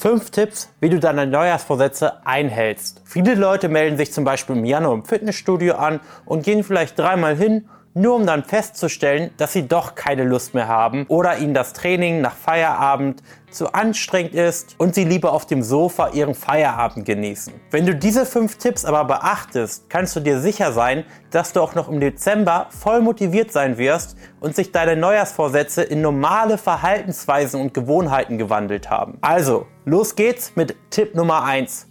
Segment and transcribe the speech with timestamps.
[0.00, 3.02] Fünf Tipps, wie du deine Neujahrsvorsätze einhältst.
[3.04, 7.36] Viele Leute melden sich zum Beispiel im Januar im Fitnessstudio an und gehen vielleicht dreimal
[7.36, 11.72] hin nur um dann festzustellen, dass sie doch keine Lust mehr haben oder ihnen das
[11.72, 17.52] Training nach Feierabend zu anstrengend ist und sie lieber auf dem Sofa ihren Feierabend genießen.
[17.70, 21.74] Wenn du diese fünf Tipps aber beachtest, kannst du dir sicher sein, dass du auch
[21.74, 27.74] noch im Dezember voll motiviert sein wirst und sich deine Neujahrsvorsätze in normale Verhaltensweisen und
[27.74, 29.18] Gewohnheiten gewandelt haben.
[29.20, 31.88] Also, los geht's mit Tipp Nummer eins.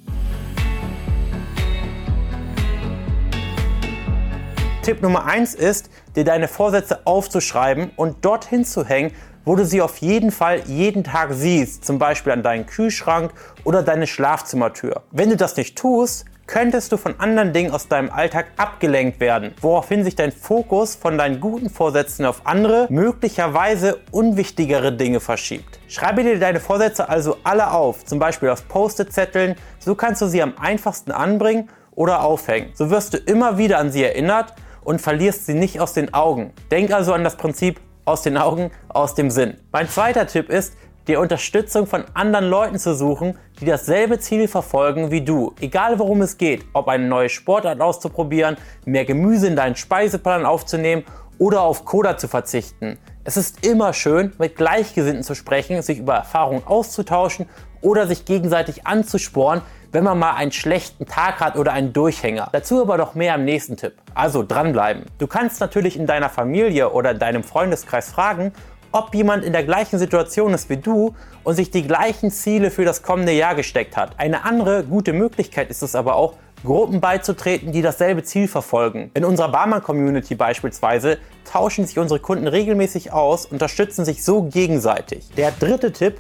[4.90, 9.12] Tipp Nummer eins ist, dir deine Vorsätze aufzuschreiben und dorthin zu hängen,
[9.46, 13.32] wo du sie auf jeden Fall jeden Tag siehst, zum Beispiel an deinem Kühlschrank
[13.64, 15.04] oder deine Schlafzimmertür.
[15.12, 19.54] Wenn du das nicht tust, könntest du von anderen Dingen aus deinem Alltag abgelenkt werden,
[19.62, 25.80] woraufhin sich dein Fokus von deinen guten Vorsätzen auf andere, möglicherweise unwichtigere Dinge verschiebt.
[25.88, 30.42] Schreibe dir deine Vorsätze also alle auf, zum Beispiel auf Post-it-Zetteln, so kannst du sie
[30.42, 32.72] am einfachsten anbringen oder aufhängen.
[32.74, 36.54] So wirst du immer wieder an sie erinnert und verlierst sie nicht aus den Augen.
[36.72, 39.56] Denk also an das Prinzip aus den Augen, aus dem Sinn.
[39.72, 40.74] Mein zweiter Tipp ist,
[41.08, 45.54] dir Unterstützung von anderen Leuten zu suchen, die dasselbe Ziel verfolgen wie du.
[45.60, 51.04] Egal worum es geht, ob eine neue Sportart auszuprobieren, mehr Gemüse in deinen Speiseplan aufzunehmen
[51.40, 52.98] oder auf Coda zu verzichten.
[53.24, 57.48] Es ist immer schön, mit Gleichgesinnten zu sprechen, sich über Erfahrungen auszutauschen
[57.82, 62.50] oder sich gegenseitig anzusporen, wenn man mal einen schlechten Tag hat oder einen Durchhänger.
[62.52, 63.94] Dazu aber doch mehr im nächsten Tipp.
[64.14, 65.06] Also dranbleiben.
[65.18, 68.54] Du kannst natürlich in deiner Familie oder in deinem Freundeskreis fragen,
[68.92, 71.14] ob jemand in der gleichen Situation ist wie du
[71.44, 74.12] und sich die gleichen Ziele für das kommende Jahr gesteckt hat.
[74.18, 76.34] Eine andere gute Möglichkeit ist es aber auch,
[76.66, 79.12] Gruppen beizutreten, die dasselbe Ziel verfolgen.
[79.14, 85.30] In unserer Barmann-Community beispielsweise tauschen sich unsere Kunden regelmäßig aus, unterstützen sich so gegenseitig.
[85.38, 86.20] Der dritte Tipp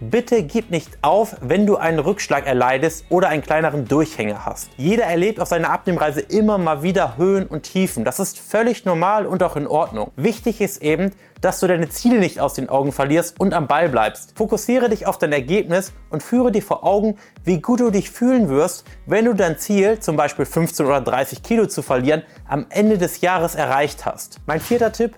[0.00, 4.70] Bitte gib nicht auf, wenn du einen Rückschlag erleidest oder einen kleineren Durchhänger hast.
[4.76, 8.04] Jeder erlebt auf seiner Abnehmreise immer mal wieder Höhen und Tiefen.
[8.04, 10.12] Das ist völlig normal und auch in Ordnung.
[10.14, 13.88] Wichtig ist eben, dass du deine Ziele nicht aus den Augen verlierst und am Ball
[13.88, 14.36] bleibst.
[14.36, 18.48] Fokussiere dich auf dein Ergebnis und führe dir vor Augen, wie gut du dich fühlen
[18.48, 22.98] wirst, wenn du dein Ziel, zum Beispiel 15 oder 30 Kilo zu verlieren, am Ende
[22.98, 24.38] des Jahres erreicht hast.
[24.46, 25.16] Mein vierter Tipp,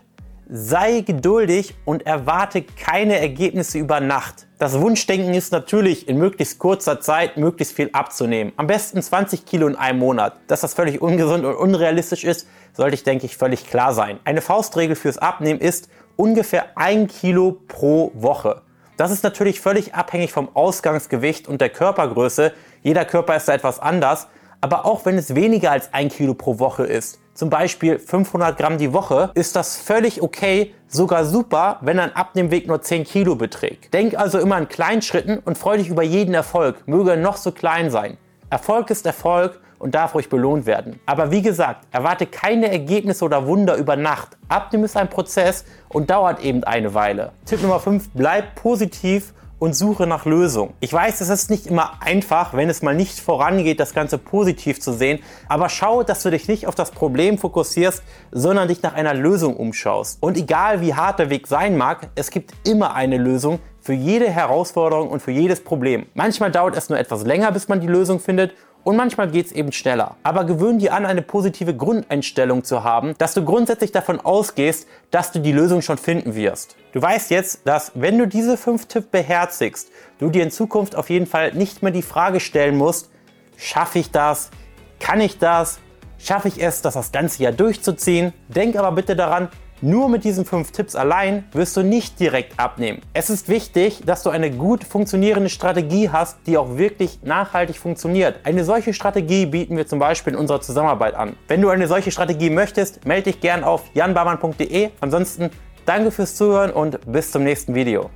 [0.53, 4.49] sei geduldig und erwarte keine Ergebnisse über Nacht.
[4.59, 8.53] Das Wunschdenken ist natürlich, in möglichst kurzer Zeit möglichst viel abzunehmen.
[8.57, 10.41] Am besten 20 Kilo in einem Monat.
[10.49, 14.19] Dass das völlig ungesund und unrealistisch ist, sollte ich, denke ich, völlig klar sein.
[14.25, 18.63] Eine Faustregel fürs Abnehmen ist ungefähr ein Kilo pro Woche.
[18.97, 22.53] Das ist natürlich völlig abhängig vom Ausgangsgewicht und der Körpergröße.
[22.83, 24.27] Jeder Körper ist da etwas anders.
[24.61, 28.77] Aber auch wenn es weniger als ein Kilo pro Woche ist, zum Beispiel 500 Gramm
[28.77, 33.95] die Woche, ist das völlig okay, sogar super, wenn ein Abnehmweg nur 10 Kilo beträgt.
[33.95, 37.39] Denk also immer in kleinen Schritten und freu dich über jeden Erfolg, möge er noch
[37.39, 38.19] so klein sein.
[38.51, 41.01] Erfolg ist Erfolg und darf ruhig belohnt werden.
[41.07, 44.37] Aber wie gesagt, erwarte keine Ergebnisse oder Wunder über Nacht.
[44.49, 47.33] Abnehmen ist ein Prozess und dauert eben eine Weile.
[47.47, 50.73] Tipp Nummer 5, bleib positiv und suche nach Lösungen.
[50.81, 54.81] Ich weiß, es ist nicht immer einfach, wenn es mal nicht vorangeht, das Ganze positiv
[54.81, 58.95] zu sehen, aber schau, dass du dich nicht auf das Problem fokussierst, sondern dich nach
[58.95, 60.19] einer Lösung umschaust.
[60.21, 64.29] Und egal wie hart der Weg sein mag, es gibt immer eine Lösung für jede
[64.31, 66.07] Herausforderung und für jedes Problem.
[66.15, 68.55] Manchmal dauert es nur etwas länger, bis man die Lösung findet
[68.85, 70.17] und manchmal geht es eben schneller.
[70.23, 75.33] Aber gewöhn dir an, eine positive Grundeinstellung zu haben, dass du grundsätzlich davon ausgehst, dass
[75.33, 76.77] du die Lösung schon finden wirst.
[76.93, 81.11] Du weißt jetzt, dass wenn du diese fünf Tipps beherzigst, du dir in Zukunft auf
[81.11, 83.11] jeden Fall nicht mehr die Frage stellen musst,
[83.57, 84.51] schaffe ich das?
[84.99, 85.79] Kann ich das?
[86.19, 88.33] Schaffe ich es, das das ganze Jahr durchzuziehen?
[88.49, 89.49] Denk aber bitte daran,
[89.83, 93.01] nur mit diesen fünf Tipps allein wirst du nicht direkt abnehmen.
[93.15, 98.41] Es ist wichtig, dass du eine gut funktionierende Strategie hast, die auch wirklich nachhaltig funktioniert.
[98.45, 101.37] Eine solche Strategie bieten wir zum Beispiel in unserer Zusammenarbeit an.
[101.49, 104.91] Wenn du eine solche Strategie möchtest, melde dich gern auf janbarmann.de.
[105.01, 105.51] Ansonsten
[105.87, 108.11] danke fürs Zuhören und bis zum nächsten Video.